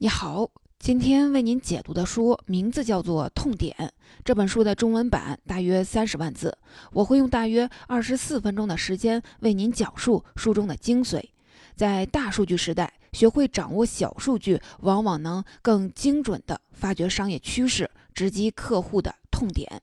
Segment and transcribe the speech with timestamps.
[0.00, 0.48] 你好，
[0.78, 3.74] 今天为您解读的书名字叫做《痛点》。
[4.24, 6.56] 这本书的中文版大约三十万字，
[6.92, 11.20] 我会用大约二十四分钟的时间为您讲述书中的精髓。
[11.74, 19.82] 在大数据时代，学会掌握小数据，往往能更精准地发掘商业趋势，直击客户的痛点。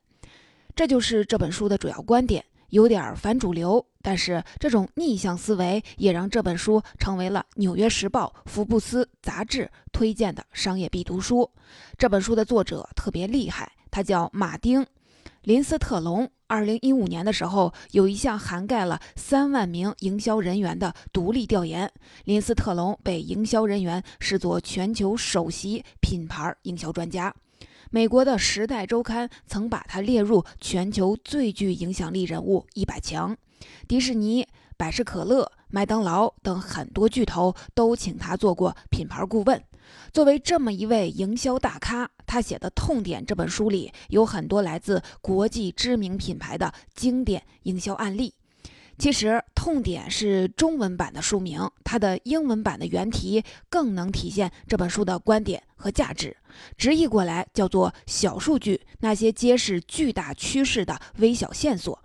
[0.73, 2.45] 这就是这本书的主要观点。
[2.69, 11.49] 有点反主流，但是这种逆向思维也让这本书成为了《纽约时报》、福布斯杂志推荐的商业必读书。
[11.97, 14.81] 这本书的作者特别厉害，他叫马丁·
[15.43, 16.29] 林斯特龙。
[16.47, 21.91] 二零一五年的时候，有一项涵盖了三万名营销人员的独立调研，
[22.25, 27.33] 林斯特龙被营销人员视作全球首席品牌营销专家。
[27.95, 33.37] 美国的《时代周刊》曾把他列入全球最具影响力人物一百强，
[33.87, 34.45] 迪士尼、
[34.75, 39.63] 百事可乐、麦当劳等很多巨头都请他做过品牌顾问。
[40.11, 48.33] 作为这么一位营销大咖，他写的《痛点》这本书里有很多来自国际知名品牌的经典营销案例。
[48.97, 56.35] 其实，《痛点》是中文版的书名，它的英文版的原题更能体现这本书的观点和价值。
[56.77, 62.01] 直译过来叫做“小数据”，那些揭示巨大趋势的微小线索。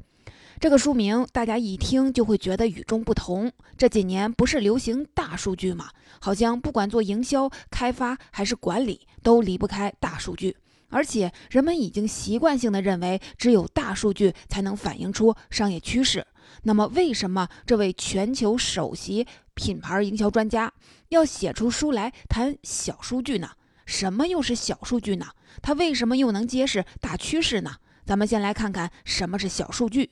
[0.59, 3.51] 这个书名大家一听就会觉得与众不同。
[3.79, 5.89] 这几年不是流行大数据吗？
[6.21, 10.57] 好像不管做营销、开发还是管理，都离不开大数据。
[10.91, 16.27] 而且人们已经习惯性的认为，只有大数据才能反映出商业趋势。
[16.63, 20.73] 那么，为什么这位全球首席品牌营销专家
[21.09, 23.51] 要写出书来谈小数据呢？
[23.87, 25.27] 什么又是小数据呢？
[25.63, 27.77] 它为什么又能揭示大趋势呢？
[28.05, 30.11] 咱们先来看看什么是小数据。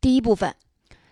[0.00, 0.54] 第一部分，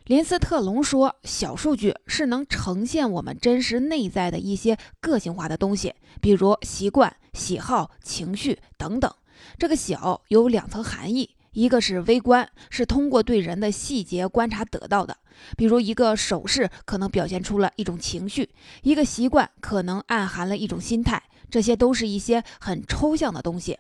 [0.05, 9.13] 林斯特龙说，小数据是能呈现我们真实内在的一些个性化的东西，比如习惯、喜好、情绪等等。
[9.59, 11.37] 这个“小”有两层含义。
[11.53, 15.17] 一个是微观，是通过对人的细节观察得到的，
[15.57, 18.49] 比如一个手势可能表现出了一种情绪，
[18.83, 23.79] 一个习惯可能暗含了一种心态，这些都是一些很抽象的东西，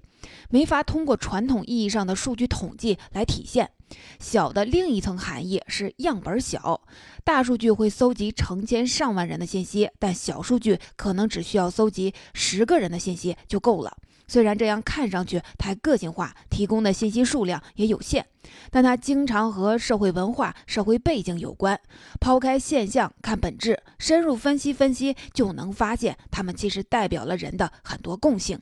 [0.51, 3.71] 没法通过传统意义上的数据统计来体现。
[4.19, 6.81] 小的另一层含义是样本小，
[7.25, 13.97] 大数据会搜集成千上万人的信息，但小数据可能只需要搜集十个人的信息就够了。
[14.27, 18.27] 虽然这样看上去太个性化，提供的信息数量也有限，
[18.71, 21.79] 但它经常和社会文化、社会背景有关。
[22.21, 28.61] 抛开现象看本质，深入分析分析，就能发现它们其实代表了人的很多共性。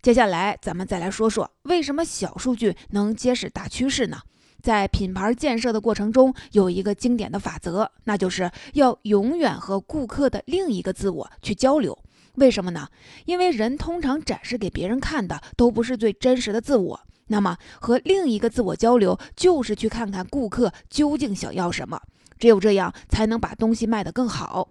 [0.00, 4.18] 接下来，咱们再来说说为什么小数据能揭示大趋势呢？
[4.60, 11.98] 在品牌建设的过程中，有一个经典的法则，那就是要永远和顾客的另一个自我去交流。
[12.36, 12.88] 为什么呢？
[13.26, 17.00] 因为人通常展示给别人看的都不是最真实的自我。
[17.28, 22.00] 那么，和另一个自我交流，就是去看看顾客究竟想要什么。
[22.38, 24.68] 只有这样，才能把东西卖得更好。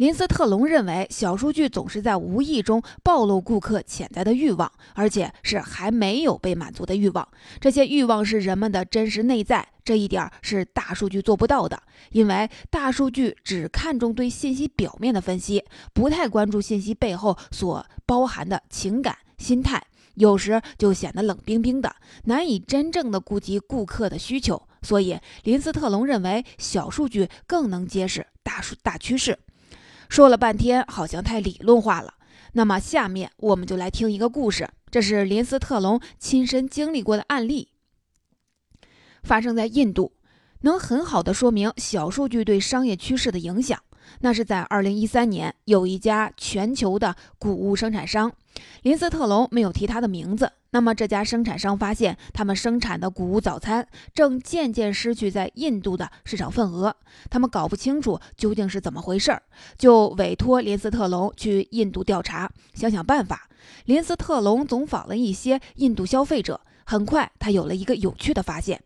[0.00, 7.28] 林斯特龙认为，小数据总是在无意中暴露顾客潜在的欲望，而且是还没有被满足的欲望。
[7.60, 11.82] 这些欲望是人们的真实内在，这一点是大数据做不到的。
[12.12, 15.62] 因为大数据只看重对信息表面的分析，
[15.92, 19.82] 不太关注信息背后所包含的情感、心态，
[20.14, 21.94] 有时就显得冷冰冰的，
[22.24, 24.62] 难以真正的顾及顾客的需求。
[24.80, 29.38] 所以，林斯特龙认为，小数据更能揭示大数大趋势。
[30.10, 32.14] 说了半天，好像太理论化了。
[32.54, 37.68] 那么，下面我们就来听一个故事，这是林斯特龙亲身经历过的案例，
[39.22, 40.14] 发生在印度，
[40.62, 43.80] 能很好的说明小数据对商业趋势的影响。
[44.18, 48.32] 那是在二零一三年，有一家全球的谷物生产商，
[48.82, 50.50] 林斯特龙没有提他的名字。
[50.72, 56.94] 那么这家生产商发现，他们生产的谷物早餐正渐渐失去在印度的市场份额。
[57.28, 59.42] 他们搞不清楚究竟是怎么回事儿，
[59.76, 63.48] 就委托林斯特龙去印度调查，想想办法。
[63.84, 68.80] 林斯特龙总访了一些印度消费者，很快他有了一个有趣的发现，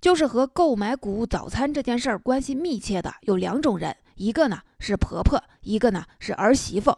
[0.00, 6.94] 就是和购买谷物早餐这件事儿关系密切的有两种人，一个呢是婆婆，一个呢是儿媳妇。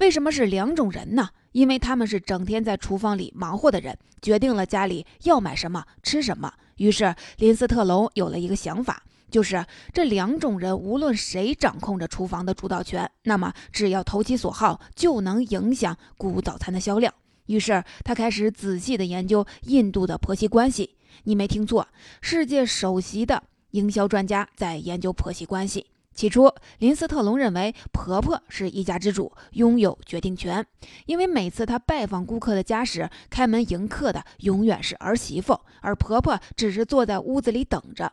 [0.00, 1.30] 为什么是两种人呢？
[1.52, 6.52] 因为他们是整天在厨房里忙活的人，决定了家里要买什么吃什么。
[6.78, 17.14] 于是林斯特龙有了一个想法，就是这两种人无论谁掌控着厨房的主导权，那么只要投其所好，就能影响谷物早餐的销量。
[17.46, 20.96] 于是他开始仔细的研究印度的婆媳关系。
[21.22, 21.86] 你没听错，
[22.20, 25.86] 世界首席的营销专家在研究婆媳关系。
[26.16, 30.66] 起初，林斯特龙认为婆婆是一家之主，拥有决定权，
[31.04, 38.10] 因为每次她拜访顾客的家时，开门迎客的永远是儿媳妇，而婆婆只是坐在屋子里等着。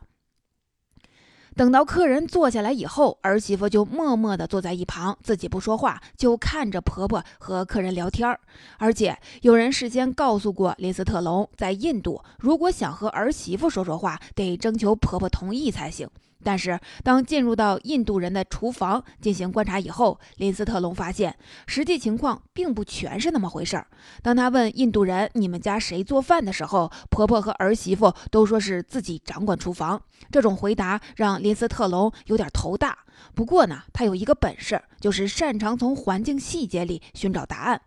[1.56, 8.40] 等到客人坐下来以后，儿媳妇就默默地坐在一旁，自己不说话，就看着婆婆和客人聊天儿。
[8.76, 16.06] 而且有人事先告诉过林斯特龙，在印度，如果想和儿媳妇说说话，得征求婆婆同意才行。
[16.44, 21.34] 但是，当进入到印度人的厨房进行观察以后，林斯特龙发现
[21.66, 23.86] 实际情况并不全是那么回事儿。
[24.22, 30.00] 当他问印度人“你们家谁做饭”的时候，婆婆和儿媳妇都说是自己掌管厨房。
[30.30, 32.98] 这种回答让林斯特龙有点头大。
[33.34, 37.80] 不过呢，他有一个本事，就是擅长从环境细节里寻找答案。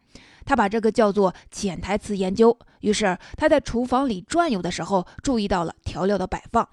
[0.45, 2.57] 他把这个叫做潜台词研究。
[2.81, 6.67] 于是他在厨房里转悠的时候，注意到了调料的摆放。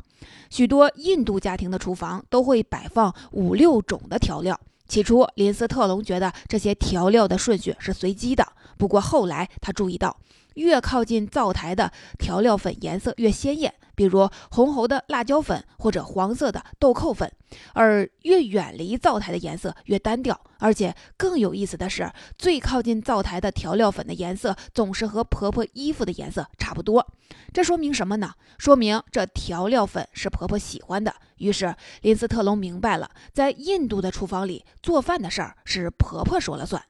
[0.50, 4.58] 许多印度家庭的厨房都会摆放五六种的调料。
[4.86, 8.46] 起初，林斯特龙觉得这些调料的顺序是随机的。
[8.76, 10.16] 不过后来，他注意到，
[10.54, 13.74] 越靠近灶台的调料粉颜色越鲜艳。
[13.94, 17.31] 比如红红的辣椒粉或者黄色的豆蔻粉，
[17.73, 20.41] 而越远离灶台的颜色越单调。
[20.58, 27.06] 而且更有意思的是，最靠近灶台的调料粉的颜色总是和婆婆衣服的颜色差不多。
[27.52, 28.32] 这说明什么呢？
[28.58, 31.14] 说明这调料粉是婆婆喜欢的。
[31.37, 36.82] 于是林斯特龙明白了，在印度的厨房里做饭的事儿是婆婆说了算。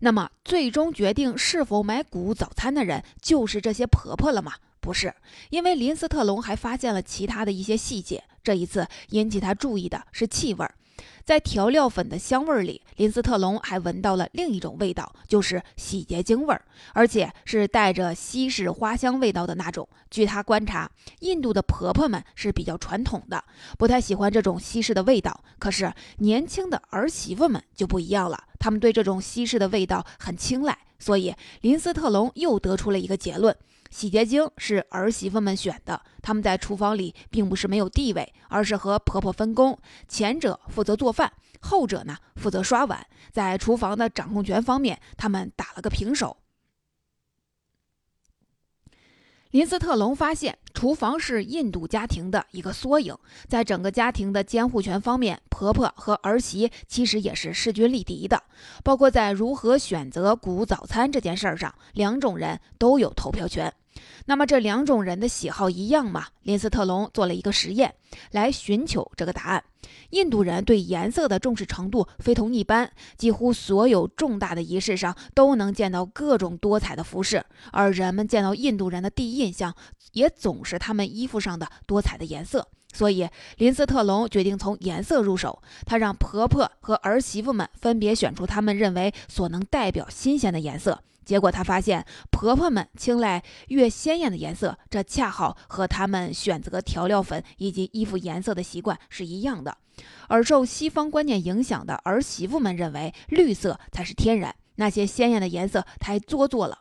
[0.00, 4.54] 那么，最终决定是否买谷物早餐的人，就是这些婆婆了吗？
[4.84, 5.14] 不是，
[5.48, 8.22] 因为林斯特龙还发现了其他的一些细节。
[8.42, 10.68] 这一次引起他注意的是气味，
[11.24, 19.88] 在调料粉的香味里，林斯特龙还闻到了另一种味道，就是洗洁精味儿，而且是带着西式花香味道的那种。
[20.10, 20.90] 据他观察，
[21.20, 23.42] 印度的婆婆们是比较传统的，
[23.78, 25.42] 不太喜欢这种西式的味道。
[25.58, 30.76] 可是年轻的儿媳妇们就不一样了，她们对这种西式的味道很青睐。
[30.98, 33.56] 所以林斯特龙又得出了一个结论。
[33.94, 46.38] 洗洁精是儿媳妇们选的，他们在厨房里并不是没有地位，而是和婆婆分工，前者负责做饭，后者呢负责刷碗，在厨房的掌控权方面，他们打了个平手。
[49.52, 58.42] 林斯特龙发现，厨房是印度家庭的一个缩影，在整个家庭的监护权方面，婆婆和儿媳其实也是势均力敌的，
[58.82, 63.72] 包括在如何选择谷早餐这件事上，两种人都有投票权。
[64.26, 66.26] 那么这两种人的喜好一样吗？
[66.42, 67.94] 林斯特龙做了一个实验，
[68.30, 69.62] 来寻求这个答案。
[70.10, 79.74] 印度人对颜色的重视程度非同一般，几乎所有重大的仪式上都能见到各种多彩的服饰，而人们见到印度人的第一印象
[80.12, 82.68] 也总是他们衣服上的多彩的颜色。
[82.94, 91.02] 所以林斯特龙决定从颜色入手，他让婆婆和儿媳妇们分别选出他们认为所能代表新鲜的颜色。
[91.24, 99.76] 结果他发现，婆婆们青睐越鲜艳的颜色，这恰好和他们选择调料粉以及衣服颜色的习惯是一样的。
[100.28, 106.78] 而受西方观念影响的儿媳妇们认为，绿色才是天然，那些鲜艳的颜色太做作了。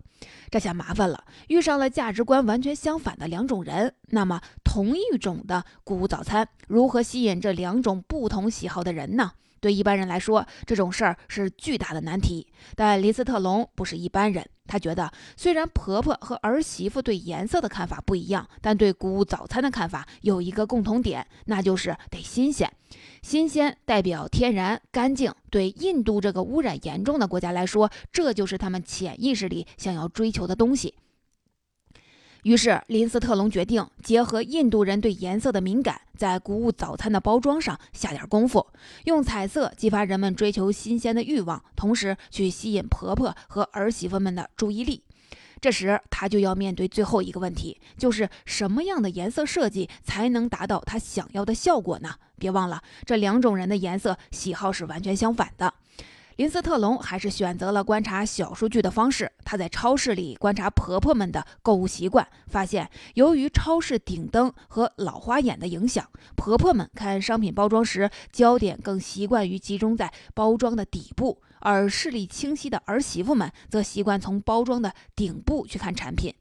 [0.49, 3.95] 这下麻烦了，遇上了价值观完全相反的两种人。
[4.09, 9.31] 那么，同一种的谷物早餐，如何吸引这两种不同喜好的人呢？
[9.63, 12.45] 对一般人来说，这种事儿是巨大的难题。
[12.75, 22.69] 但林斯特龙不是一般人，他觉得虽然婆婆和儿媳妇对颜色的看法不一样，但对谷物早餐的看法有一个共同点，那就是得新鲜。
[23.21, 25.33] 新鲜代表天然、干净。
[25.49, 30.93] 对印度这个污染严重的国家来说，这就是他们潜意识里想要追求的东西。
[32.43, 38.67] 于是，林斯特龙决定结合印度人对颜色的敏感，在谷物早餐的包装上下点功夫，
[39.05, 45.01] 用彩色激发人们追求新鲜的欲望，同时去吸引婆婆和儿媳妇们的注意力。
[45.61, 52.15] 这时，他就要面对最后一个问题，就是什么样的颜色设计才能达到他想要的效果呢？
[52.37, 55.73] 别忘了，这两种人的颜色喜好是完全相反的。
[56.37, 59.31] 林斯特龙还是选择了观察小数据的方式。
[59.45, 76.33] 他在超市里观察婆婆们的购物习惯，发现由于超市顶灯和老花眼的影响，婆婆们看商品包装时，焦点更习惯于集中在包装的底部，而视力清晰的儿媳妇们则习惯从包装的顶部去看产品。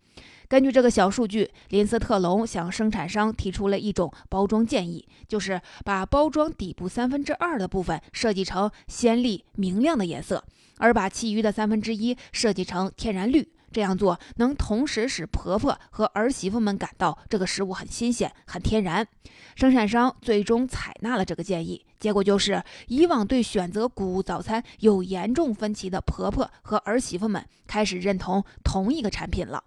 [0.53, 10.45] 根据这个小数据，林斯特龙向生产商提出了一种包装建议，就是把包装底部三分之二的部分设计成鲜丽明亮的颜色，
[10.77, 13.51] 而把其余的三分之一设计成天然绿。
[13.73, 19.09] 这样做能同时使婆婆和儿媳妇们感到这个食物很新鲜、很天然。
[19.57, 29.65] 生产商最终采纳了这个建议，结果就是以往对选择谷物早餐有严重分歧的婆婆和儿媳妇们开始认同同一个产品了。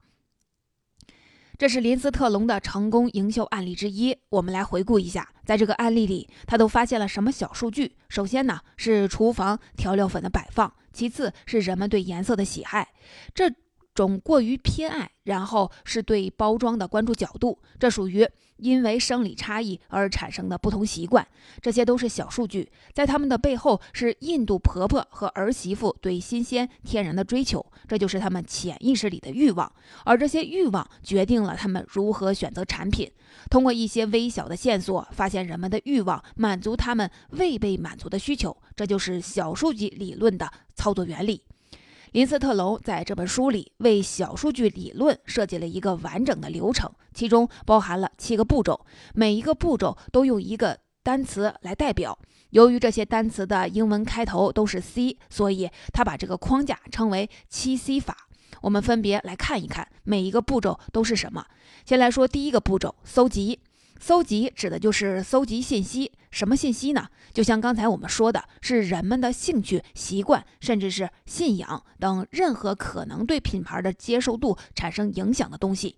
[1.57, 4.17] 这是林斯特龙的成功营销案例之一。
[4.29, 7.95] 我们来回顾一下，在这个案例里，他都发现了什么小数据？
[8.09, 12.85] 首先呢，是厨房调料粉的摆放；其次是人们对颜色的喜爱。
[13.33, 13.49] 这
[13.93, 21.27] 种过于偏爱，然后是对包装的关注角度，这属于因为生理差异而产生的不同习惯，
[21.61, 29.71] 这些都是小数据，在他们的背后是印度婆婆和儿媳妇对新鲜天然的追求，这就是他们潜意识里的欲望，
[30.03, 33.11] 而这些欲望决定了他们如何选择产品。
[33.49, 41.41] 通过一些微小的线索，发现人们的欲望满足他们未被满足的需求，这就是小数据理论的操作原理。
[42.15, 52.17] 林斯特龙在这本书里为小数据理论设计了一个完整的流程，其中包含了七个步骤，每一个步骤都用一个单词来代表。
[52.51, 58.15] 由于这些单词的英文开头都是 C，所以他把这个框架称为七 C 法。
[58.61, 61.45] 我们分别来看一看每一个步骤都是什么。
[61.83, 63.59] 先来说第一个步骤：搜集。
[63.99, 67.07] 搜集指的就是搜集信息，什么信息呢？
[67.33, 75.95] 就像刚才我们说的，是人们的兴趣、习惯，甚至是信仰等任何可能对品牌的接受度产生影响的东西。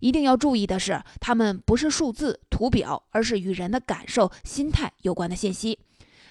[0.00, 5.78] 一定要注意的是，它们不是数字、图表，而是与人的感受、心态有关的信息。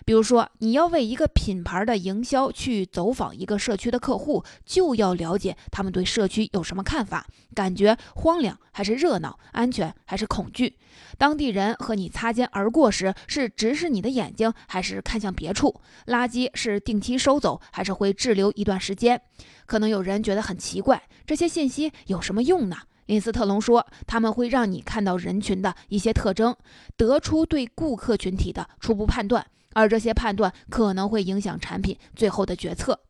[0.03, 10.77] 比如说，你要为一个品牌的营销去走访一个社区的客户，就要了解他们对社区有什么看法，感觉荒凉还是热闹，安全还是恐惧。
[11.17, 15.81] 当地人和你擦肩而过时，是直视你的眼睛，还是看向别处？
[16.07, 19.21] 垃圾是定期收走，还是会滞留一段时间？
[19.65, 22.77] 可能有人觉得很奇怪，这些信息有什么用呢？
[23.07, 26.55] 林斯特龙说，他们会让你看到人群的一些特征，
[26.97, 29.45] 得出对顾客群体的初步判断。
[29.75, 33.01] 而这些判断可能会影响产品最后的决策。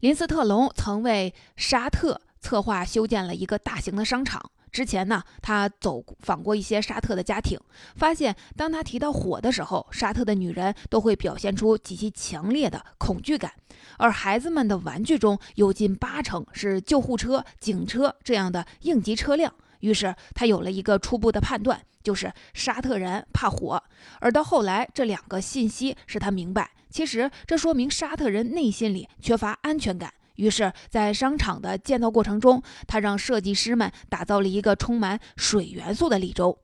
[0.00, 4.50] 林斯特龙曾为沙特策划修建了一个大型的商场。
[4.72, 7.58] 之前呢，他走访过一些沙特的家庭，
[7.96, 13.52] 发现当他提到火的时候，沙特的女人都会表现出极其强烈的恐惧感，
[13.98, 19.52] 而孩子们的玩具中有近八成是救护车、警车这样的应急车辆。
[19.80, 21.80] 于是他有了一个初步的判断。
[22.02, 23.82] 就是沙特人怕火，
[24.20, 30.10] 而到后来，这两个信息使他明白，其实这说明沙特人内心里缺乏安全感。
[30.36, 36.58] 于是，在商场的建造过程中，他让设计师们打造了一个充满水元素的绿洲。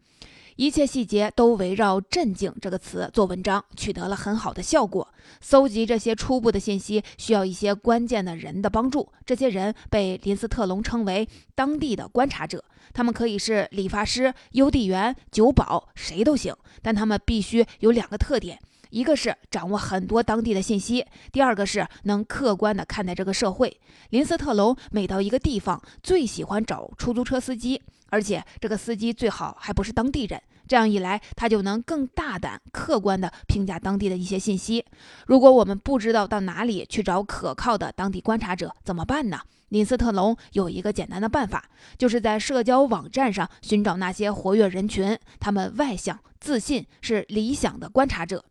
[0.56, 5.06] 一切细节都围绕“镇静”这个词做文章，取得了很好的效果。
[5.40, 12.64] 搜集这些初步的信息需要一些关键的人的帮助，这些人被林斯特龙称为当地的观察者。
[12.94, 16.54] 他们可以是理发师、邮递员、酒保，谁都行。
[16.80, 18.58] 但他们必须有两个特点：
[18.90, 21.02] 一个是掌握很多当地的信息；
[21.32, 23.80] 第二个是能客观地看待这个社会。
[24.10, 27.82] 林斯特龙每到一个地方，最喜欢找出租车司机。
[28.08, 34.84] 而且这个司机最好还不是当地人，这样一来，他就能更大胆、客观地评价当地的一些信息。
[35.26, 39.40] 如果我们不知道到哪里去找可靠的当地观察者，怎么办呢？
[39.70, 48.44] 林斯特龙有一个简单的办法，就是在社交网站上寻找那些活跃人群，他们外向、自信，是理想的观察者。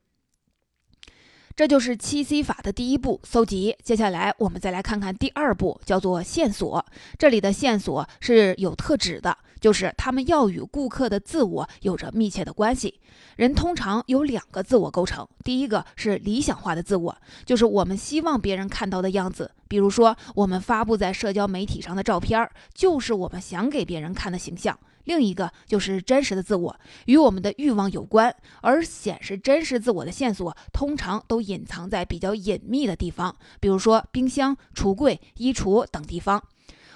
[1.56, 3.74] 这就是七 C 法的第一步，搜集。
[3.82, 6.86] 接下来我们再来看看第二步，叫做线索。
[7.18, 13.00] 这里的线索是有特指的，就是他们要与顾客的自我有着密切的关系。
[13.38, 19.50] 人通常有两个自我构成，第一个是理想化的自我，就是我们希望别人看到的样子。
[19.70, 24.78] 比如说，我们发布在社交媒体上的照片，就是我们想给别人看的形象。
[25.06, 36.44] 另一个就是真实的自我，与我们的欲望有关，而显示真实自我的线索通常都隐藏在比较隐秘的地方，比如说冰箱、橱柜、衣橱等地方。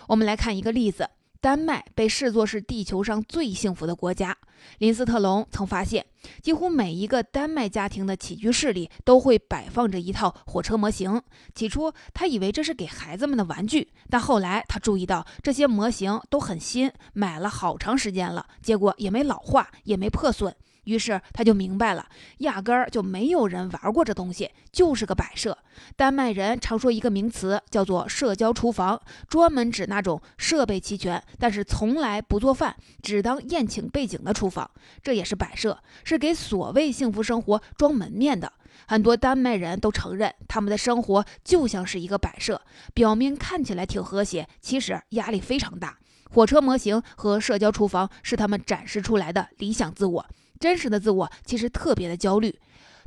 [0.08, 1.10] 我们来看一个例子。
[1.42, 4.36] 丹麦被视作是地球上最幸福的国家。
[4.80, 6.06] 林斯特龙曾发现，
[6.42, 11.22] 几乎每一个丹麦家庭的起居室里都会摆放着一套火车模型。
[11.56, 20.54] 起初，他以为这是给孩子们的玩具，但后来他注意到这些模型都很新，买了好长时间了，结果也没老化，也没破损。
[20.90, 22.04] 于是他就明白了，
[22.40, 25.56] 压根儿就没有人玩过这东西，就是个摆设。
[25.96, 34.70] 丹麦人常说一个名词叫做“社交厨房”，专门指那种设备齐全，但是从来不做饭，只当宴请背景的厨房。
[35.04, 38.52] 这也是摆设，是给所谓幸福生活装门面的。
[38.88, 42.60] 很多丹麦人都承认，他们的生活就像是一个摆设，
[42.96, 46.00] 表面看起来挺和谐，其实压力非常大。
[46.32, 50.26] 火车模型和社交厨房是他们展示出来的理想自我，
[50.60, 52.60] 真实的自我其实特别的焦虑。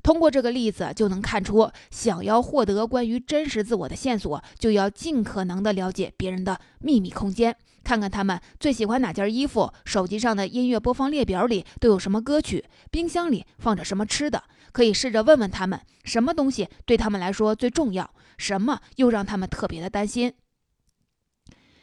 [0.03, 14.43] 通过这个例子就能看出，想要获得关于真实自我的线索，就要尽可能的了解别人的秘密空间，看看他们最喜欢哪件衣服，手机上的音乐播放列表里都有什么歌曲，冰箱里放着什么吃的。
[14.73, 20.33] 可以试着问问他们，什么东西对他们来说最重要，什么又让他们特别的担心。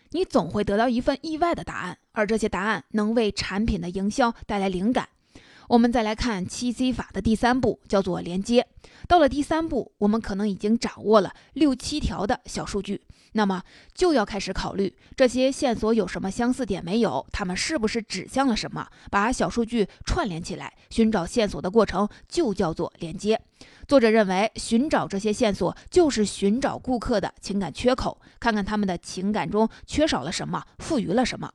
[0.10, 5.08] 你总会得到一份意外的答案，而这些答案能为产品的营销带来灵感。
[5.70, 8.66] 我们再来看七 C 法的第三步，叫做连接。
[9.08, 13.00] 到了第三步，我们可能已经掌握了六七条的小数据，
[13.34, 13.62] 那么
[13.94, 18.88] 就要开始考虑这些线索有什么相似点没有，它们是不是指向了什么？
[19.12, 23.40] 把小数据串联起来，寻找线索的过程就叫做连接。
[23.88, 31.52] 作者认为，寻找这些线索就是寻找顾客的情感缺口，看看他们的情感中缺少了什么，富余了什么。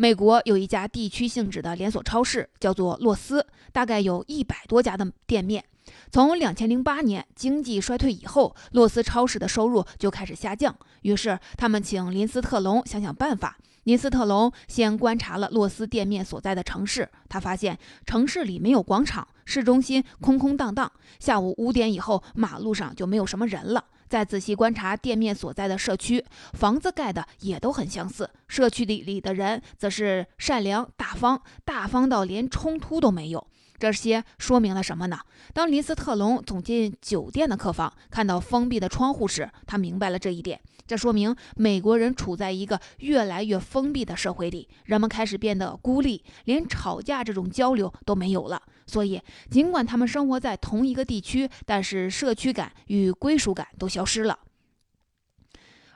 [0.00, 5.62] 美国有一家地区性质的连锁超市，叫做洛斯，大概有一百多家的店面。
[6.10, 10.74] 从两千零八年经济衰退以后，洛斯超市的收入就开始下降。
[11.02, 13.58] 于是他们请林斯特龙想想办法。
[13.82, 23.84] 林斯特龙先观察了洛斯店面所在的城市，他发现城市里没有广场，市中心空空荡荡，下午五点以后马路上就没有什么人了。
[24.10, 26.24] 再仔细观察店面所在的社区，
[26.54, 28.28] 房子盖的也都很相似。
[28.48, 33.46] 社区里里的人则是善良大方，大方到连冲突都没有。
[33.78, 35.20] 这些说明了什么呢？
[35.54, 40.60] 当林斯特龙走进酒店的客房，看到封闭的窗户时，他明白了这一点。
[40.90, 48.60] 这说明美国人处在一个越来越封闭的社会里，人们开始变得孤立，连吵架这种交流都没有了。
[48.88, 54.36] 所以，尽管他们生活在同一个地区，但是社区感与归属感都消失了。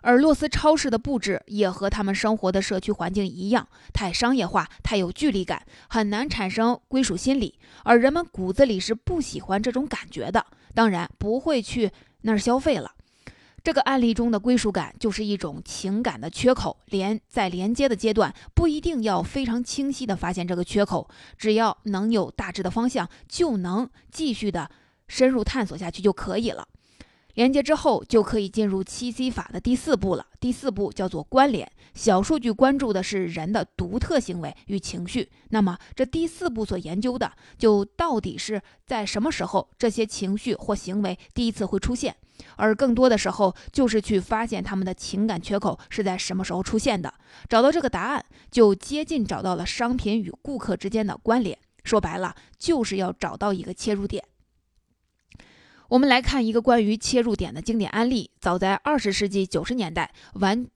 [0.02, 7.58] 而洛斯超市的布置也和他们生活的社区环境一样，太商业化，太有距离感，很难产生归属心理。
[7.82, 12.92] 而人们骨子里是不喜欢这种感觉的，当然不会去那儿消费了。
[13.64, 24.70] 这个案例中的归属感就是一种情感的缺口，连在连接的阶段不一定要非常清晰的发现这个缺口，只要能有大致的方向，就能继续的
[25.09, 26.68] 深入探索下去就可以了。
[27.37, 30.27] 连接之后就可以进入七 C 法的第四步了。
[30.38, 31.68] 第四步叫做关联。
[31.94, 42.14] 小数据关注的是人的独特行为与情绪，那么这第四步所研究的就到底是在什么时候这些情绪或行为第一次会出现，
[42.57, 47.12] 而更多的时候就是去发现他们的情感缺口是在什么时候出现的。
[47.49, 51.59] 找到这个答案，就接近找到了商品与顾客之间的关联。
[51.85, 54.25] 说白了，就是要找到一个切入点。
[55.88, 58.31] 我们来看一个关于切入点的经典案例。
[58.40, 60.66] 早在二十世纪九十年代，玩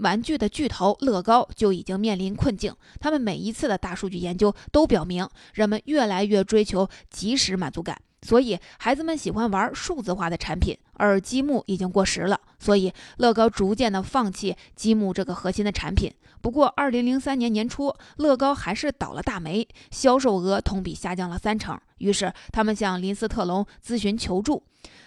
[0.00, 2.76] 玩具的巨头乐高就已经面临困境。
[3.00, 12.40] 他们每一次的大数据研究都表明，人们越来越追求即时满足感，所以孩子们喜欢玩数字化的产品，而积木已经过时了。
[12.58, 16.12] 所以乐高逐渐的放弃积木这个核心的产品。
[16.40, 21.78] 不过，二零零三年年初，乐高还是倒了大霉，销售额同比下降了三成。
[21.98, 24.62] 于是，他们向林斯特龙咨询求助。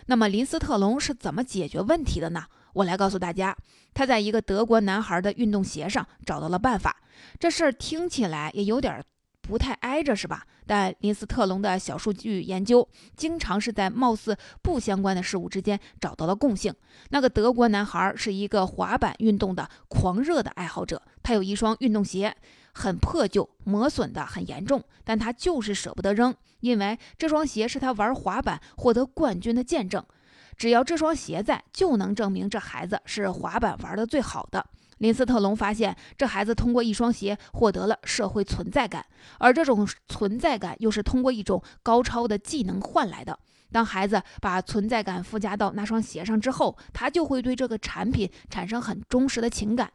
[0.07, 2.45] 那么，林斯特龙是怎么解决问题的呢？
[2.73, 3.55] 我来告诉大家，
[3.93, 6.97] 他在一个德国男孩的运动鞋上找到了办法。
[7.39, 9.01] 这事儿听起来也有点
[9.51, 10.45] 不太挨着，是吧？
[10.65, 12.87] 但林斯特龙的小数据研究，
[13.17, 16.73] 经常是在貌似不相关的事物之间找到了共性。
[17.09, 22.33] 那个德国男孩是一个滑板运动的狂热的爱好者，他有一双运动鞋，
[22.71, 30.01] 很破旧，磨损的很严重，但他就是舍不得扔，因为这双鞋是他玩滑板获得冠军的见证。
[30.55, 34.65] 只要这双鞋在，就能证明这孩子是滑板玩的最好的。
[35.01, 39.03] 林斯特龙发现，这孩子通过一双鞋获得了社会存在感，
[39.39, 43.39] 而这种存在感又是通过一种高超的技能换来的。
[43.71, 49.91] 当孩子把存在感附加到那双鞋上之后，他就会对这个产品产生很忠实的情感。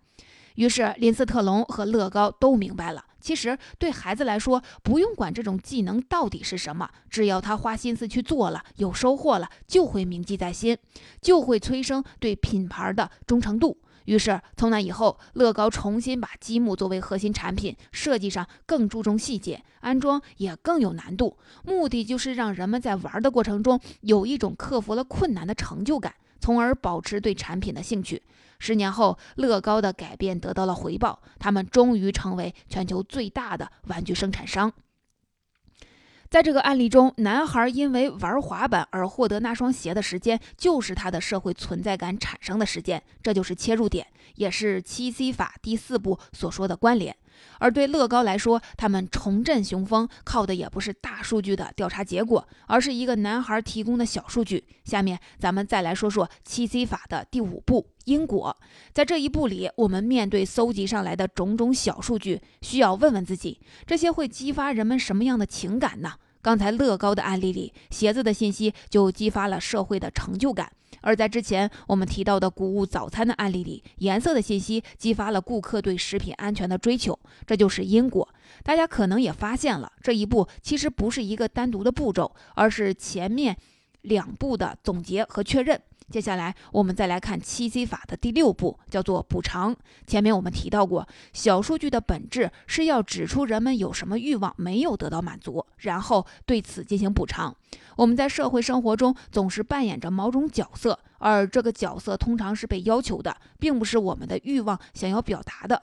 [0.56, 10.78] 于是，林斯特龙和乐高都明白了，其实对孩子来说，不用管这种技能到底是什么，只要他花心思去做了，有收获了，就会铭记在心，
[11.20, 13.78] 就会催生对品牌的忠诚度。
[14.04, 28.22] 于是从那以后，乐高重新把积木作为核心产品，设计上更注重细节，安装也更有难度，目的就是让人们在玩的过程中有一种克服了困难的成就感，从而保持对产品的兴趣。
[28.58, 34.72] 十年后，乐高的改变得到了回报，他们终于成为全球最大的玩具生产商。
[36.28, 47.16] 在这个案例中，男孩因为玩滑板而获得那双鞋的时间，就是他的社会存在感产生的时间，这就是切入点，也是七 C 法第四步所说的关联。
[47.58, 54.64] 而对乐高来说，他们重振雄风靠的也不是大数据的调查结果，而是一个男孩提供的小数据。
[54.84, 58.56] 下面咱们再来说说七 C 法的第五步因果。
[58.92, 66.14] 在这一步里，我们面对搜集上来的种种小数据，需要问问自己：这些会激发人们什么样的情感呢？
[66.42, 70.68] 刚才乐高的案例里，鞋子的信息就激发了社会的成就感；
[71.00, 77.18] 而在之前我们提到的谷物早餐的案例里，颜色的信息激发了顾客对食品安全的追求。
[77.46, 78.28] 这就是因果。
[78.62, 83.56] 大家可能也发现了，这一步其实不是一个单独的步骤，而是前面
[84.02, 85.80] 两步的总结和确认。
[86.08, 89.74] 接下来，我们再来看七 C 法的第六步，叫做补偿。
[90.06, 97.54] 前面我们提到过，小数据的本质是要指出人们有什么欲望没有得到满足，然后对此进行补偿。
[97.96, 105.82] 我们在社会生活中总是扮演着某种角色，而这个角色通常是被要求的，并不是我们的欲望想要表达的。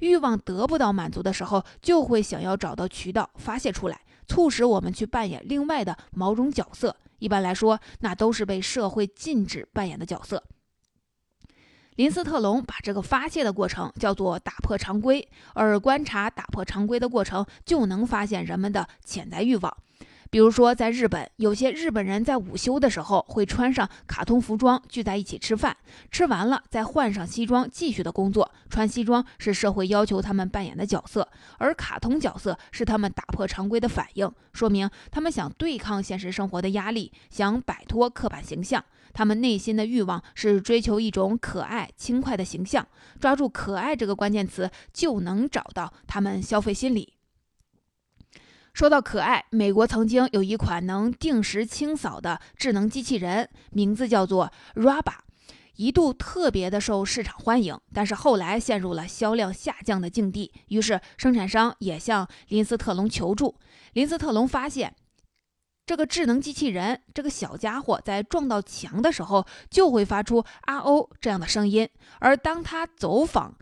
[0.00, 6.96] 欲望得不到满足的时候，就会想要找到渠道发泄出来，促使我们去扮演另外的某种角色。
[7.18, 10.42] 一般来说，那都是被社会禁止扮演的角色。
[11.96, 19.76] 林斯特龙把这个发泄的过程叫做打破常规，而观察打破常规的过程，就能发现人们的潜在欲望。
[20.34, 25.76] 比如说，在日本，有些日本人在午休的时候会穿上卡通服装聚在一起吃饭，
[26.10, 28.50] 吃完了再换上西装继续的工作。
[28.68, 38.84] 穿西装是社会要求他们扮演的角色，而卡通角色是他们打破常规的反应，说明他们想对抗现实生活的压力，想摆脱刻板形象。
[39.12, 42.84] 他们内心的欲望是追求一种可爱、轻快的形象。
[43.20, 47.13] 抓住“可爱”这个关键词，就能找到他们消费心理。
[48.74, 55.14] 说到可爱，美国曾经有一款能定时清扫的智能机器人，名字叫做 Raba，
[55.76, 60.52] 一度特别的受市场欢迎，但是后来陷入了销量下降的境地。
[60.66, 63.54] 于是生产商也向林斯特隆求助。
[63.92, 64.96] 林斯特隆发现，
[65.86, 73.56] 这个智能机器人这个小家伙在撞到墙的时候，就会发出啊哦这样的声音，而当他走访。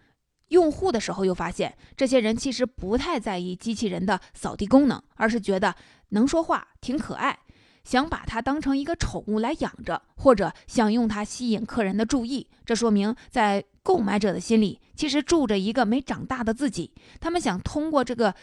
[0.52, 5.74] 用户的时候又发现，这些人其实不太在意机器人的扫地功能，而是觉得
[6.10, 7.38] 能说话挺可爱，
[7.84, 12.46] 想把它当成一个宠物来养着，或者想用它吸引客人的注意。
[12.66, 16.92] 这说明在购买者的心里，其实住着一个没长大的自己。
[17.18, 18.34] 他们想通过这个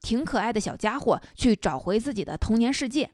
[0.00, 3.10] 挺可爱的小家伙去找回自己的童年世界。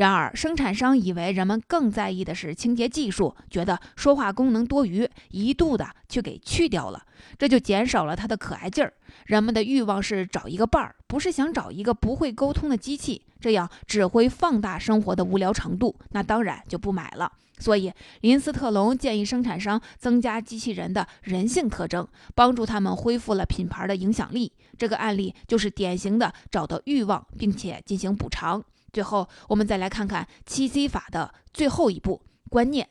[0.00, 7.04] 然而，生产商以为人们更在意的是清洁技术，觉得说话功能多余，一度的去给去掉了，
[7.36, 8.94] 这就减少了它的可爱劲儿。
[9.26, 17.30] 人们的欲望是找一个伴儿，不是想找一个不会沟通的机器，这样只会放大生活的无聊程度，那当然就不买了。
[17.58, 24.50] 所以，林斯特龙建议生产商增加机器人的人性特征，帮助他们恢复了品牌的影响力。
[24.78, 28.64] 这个案例就是典型的找到欲望，并且进行补偿。
[28.92, 32.88] 最后，我们再来看看七 C 法的最后一步——观念。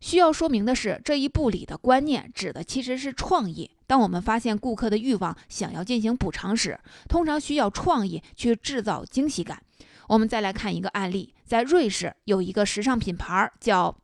[0.00, 3.70] 需要说明的是，这一步里的观念指的其实是创意。
[3.86, 6.78] 当我们发现顾客的欲望，想要进行补偿时，
[7.08, 9.62] 通常需要创意去制造惊喜感。
[10.08, 13.96] 我们再来看一个案例：在瑞士有一个时尚品牌叫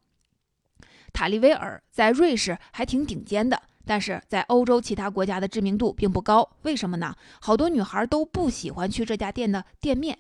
[1.13, 6.57] 塔利威尔，在瑞士还挺顶尖的，但是在欧洲其他国家的知名度并不高。
[6.63, 7.15] 为什么呢？
[7.43, 10.19] 好多女孩都不喜欢去这家店的店面。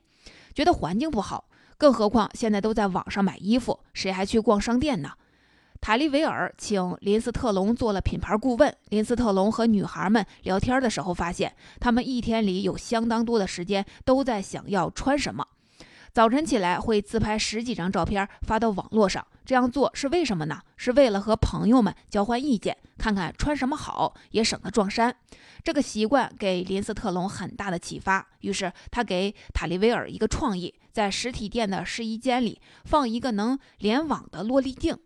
[0.54, 1.44] 觉得环境不好，
[1.78, 5.10] 更何况现在都在网上买衣服，谁还去逛商店呢？
[5.80, 8.76] 塔利维尔请林斯特龙做了品牌顾问。
[8.90, 15.46] 林斯特龙和女孩们聊天的时候发现，他们一天里有相当多的时间都在想要穿什么。
[16.12, 20.60] 早晨起来会自拍十几张照片发到网络上，这样做是为什么呢？
[20.76, 25.14] 是为了和朋友们交换意见，看看穿什么好，也省得撞衫。
[25.62, 34.96] 这个习惯给林斯特龙很大的启发，于是他给塔利威尔一个创意，在实体店的试衣间里放一个能联网的落地镜。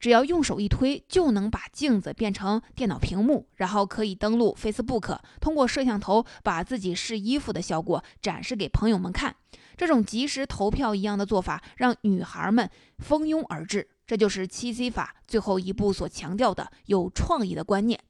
[0.00, 9.36] 只要用手一推，就能把镜子变成电脑屏幕，然后可以登录 Facebook，通过摄像头把自己试衣服的效果展示给朋友们看。
[9.76, 13.88] 这种即时投票一样的做法，让女孩们蜂拥而至。
[14.06, 18.00] 这就是七 C 法最后一步所强调的有创意的观念。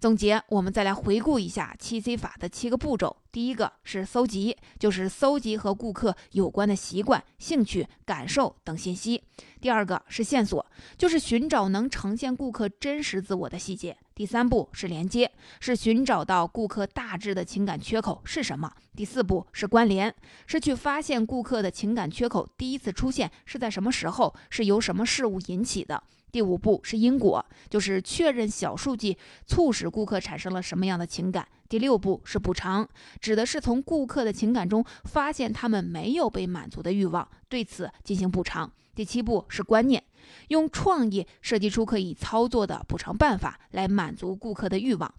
[0.00, 3.14] 总结，我们再来回顾一下七 C 法的七个步骤。
[3.30, 9.22] 第一个是搜集，就是搜集和顾客有关的习惯、兴趣、感受等信息。
[9.60, 10.64] 第二个是线索，
[10.96, 13.94] 就是寻找能呈现顾客真实自我的细节。
[14.14, 18.72] 第三步是连接，是寻找到顾客大致的情感缺口是什么。
[18.96, 20.14] 第四步是关联，
[20.46, 26.02] 是去发现顾客的情感缺口第一次出现是在什么时候，是由什么事物引起的。
[26.30, 29.16] 第五步是因果，就是确认小数据
[29.46, 31.46] 促使顾客产生了什么样的情感。
[31.68, 32.88] 第六步是补偿，
[33.20, 38.70] 指的是从顾客的情感中发现他们没有被满足的欲望，对此进行补偿。
[38.94, 40.02] 第七步是观念，
[40.48, 45.14] 用创意设计出可以操作的补偿办法来满足顾客的欲望。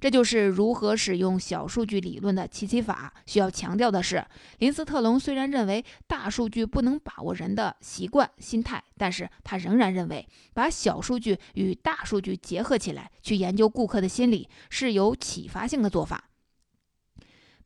[0.00, 3.12] 这就是如何使用小数据理论的七七法。
[3.26, 4.24] 需要强调的是，
[4.58, 16.30] 林斯特龙虽然认为大数据不能把握人的习惯、心态，但是他仍然认为把小数据与大数据结合起来，去研究顾客的心理是有启发性的做法。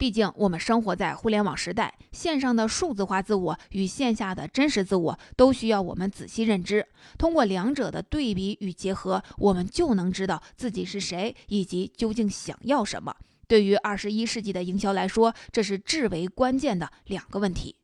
[0.00, 6.86] 毕竟，我们生活在互联网时代，线上的数字化自我与线下的真实自我都需要我们仔细认知。
[7.18, 13.14] 通过两者的对比与结合，我们就能知道自己是谁以及究竟想要什么。
[13.46, 17.76] 对于二十一世纪的营销来说，这是至为关键的两个问题。